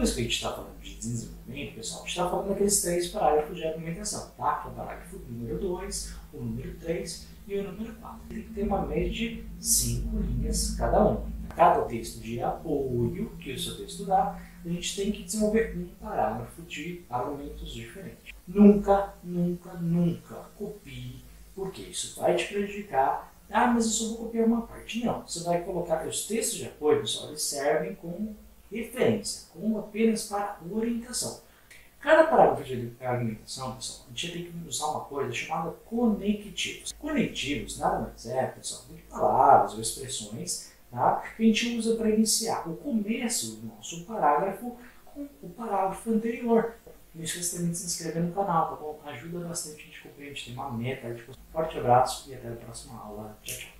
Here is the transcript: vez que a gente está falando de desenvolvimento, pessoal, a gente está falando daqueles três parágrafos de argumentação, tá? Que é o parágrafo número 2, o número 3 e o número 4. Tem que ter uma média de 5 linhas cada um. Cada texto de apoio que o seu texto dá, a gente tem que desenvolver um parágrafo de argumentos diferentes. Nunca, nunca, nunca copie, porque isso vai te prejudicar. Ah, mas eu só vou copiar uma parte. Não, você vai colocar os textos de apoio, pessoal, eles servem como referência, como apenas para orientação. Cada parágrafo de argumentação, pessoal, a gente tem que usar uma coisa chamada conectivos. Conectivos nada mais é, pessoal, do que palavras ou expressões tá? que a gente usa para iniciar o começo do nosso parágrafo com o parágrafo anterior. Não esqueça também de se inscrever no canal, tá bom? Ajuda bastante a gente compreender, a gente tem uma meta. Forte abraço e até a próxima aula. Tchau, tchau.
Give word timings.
vez 0.00 0.14
que 0.14 0.20
a 0.20 0.22
gente 0.24 0.34
está 0.34 0.52
falando 0.52 0.80
de 0.80 0.94
desenvolvimento, 0.96 1.74
pessoal, 1.74 2.00
a 2.00 2.02
gente 2.04 2.10
está 2.10 2.30
falando 2.30 2.48
daqueles 2.48 2.82
três 2.82 3.08
parágrafos 3.08 3.56
de 3.56 3.64
argumentação, 3.64 4.30
tá? 4.36 4.54
Que 4.56 4.68
é 4.68 4.70
o 4.70 4.74
parágrafo 4.74 5.18
número 5.28 5.58
2, 5.58 6.14
o 6.32 6.36
número 6.38 6.74
3 6.78 7.26
e 7.46 7.58
o 7.58 7.72
número 7.72 7.94
4. 7.94 8.18
Tem 8.28 8.42
que 8.42 8.54
ter 8.54 8.62
uma 8.62 8.86
média 8.86 9.10
de 9.10 9.44
5 9.58 10.16
linhas 10.18 10.74
cada 10.76 11.06
um. 11.06 11.30
Cada 11.54 11.82
texto 11.82 12.20
de 12.20 12.40
apoio 12.40 13.30
que 13.38 13.52
o 13.52 13.58
seu 13.58 13.76
texto 13.76 14.06
dá, 14.06 14.40
a 14.64 14.68
gente 14.68 14.96
tem 14.96 15.12
que 15.12 15.24
desenvolver 15.24 15.76
um 15.76 15.88
parágrafo 16.00 16.62
de 16.62 17.04
argumentos 17.10 17.72
diferentes. 17.72 18.32
Nunca, 18.46 19.14
nunca, 19.22 19.74
nunca 19.74 20.34
copie, 20.56 21.24
porque 21.54 21.82
isso 21.82 22.18
vai 22.20 22.36
te 22.36 22.46
prejudicar. 22.46 23.34
Ah, 23.50 23.66
mas 23.66 23.86
eu 23.86 23.90
só 23.90 24.08
vou 24.10 24.26
copiar 24.26 24.46
uma 24.46 24.62
parte. 24.62 25.04
Não, 25.04 25.26
você 25.26 25.42
vai 25.42 25.62
colocar 25.62 26.06
os 26.06 26.26
textos 26.26 26.58
de 26.58 26.66
apoio, 26.66 27.00
pessoal, 27.00 27.30
eles 27.30 27.42
servem 27.42 27.96
como 27.96 28.36
referência, 28.70 29.48
como 29.52 29.78
apenas 29.78 30.26
para 30.28 30.58
orientação. 30.70 31.40
Cada 32.00 32.24
parágrafo 32.24 32.64
de 32.64 32.92
argumentação, 32.98 33.76
pessoal, 33.76 34.06
a 34.06 34.16
gente 34.16 34.32
tem 34.32 34.44
que 34.44 34.68
usar 34.68 34.86
uma 34.86 35.00
coisa 35.00 35.32
chamada 35.32 35.70
conectivos. 35.84 36.92
Conectivos 36.98 37.78
nada 37.78 37.98
mais 38.00 38.26
é, 38.26 38.46
pessoal, 38.46 38.84
do 38.88 38.94
que 38.94 39.02
palavras 39.02 39.74
ou 39.74 39.80
expressões 39.80 40.72
tá? 40.90 41.22
que 41.36 41.42
a 41.42 41.46
gente 41.46 41.76
usa 41.76 41.96
para 41.96 42.08
iniciar 42.08 42.66
o 42.66 42.76
começo 42.76 43.56
do 43.56 43.66
nosso 43.66 44.04
parágrafo 44.06 44.78
com 45.04 45.28
o 45.42 45.50
parágrafo 45.50 46.10
anterior. 46.10 46.74
Não 47.14 47.24
esqueça 47.24 47.56
também 47.56 47.72
de 47.72 47.78
se 47.78 47.86
inscrever 47.86 48.22
no 48.22 48.32
canal, 48.32 48.70
tá 48.70 48.76
bom? 48.76 49.00
Ajuda 49.04 49.46
bastante 49.46 49.82
a 49.82 49.84
gente 49.84 50.02
compreender, 50.02 50.30
a 50.30 50.34
gente 50.34 50.44
tem 50.46 50.54
uma 50.54 50.70
meta. 50.70 51.16
Forte 51.52 51.78
abraço 51.78 52.30
e 52.30 52.34
até 52.34 52.48
a 52.48 52.52
próxima 52.52 52.98
aula. 52.98 53.36
Tchau, 53.42 53.58
tchau. 53.58 53.79